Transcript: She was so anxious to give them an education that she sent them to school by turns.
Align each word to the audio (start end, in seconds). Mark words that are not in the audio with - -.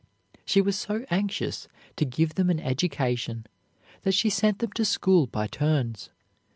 She 0.45 0.61
was 0.61 0.79
so 0.79 1.05
anxious 1.11 1.67
to 1.95 2.05
give 2.05 2.33
them 2.33 2.49
an 2.49 2.59
education 2.59 3.45
that 4.01 4.15
she 4.15 4.31
sent 4.31 4.57
them 4.57 4.71
to 4.71 4.83
school 4.83 5.27
by 5.27 5.45
turns. 5.45 6.09